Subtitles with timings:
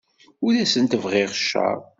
[0.45, 1.77] Ur asent-bɣiɣ cceṛ.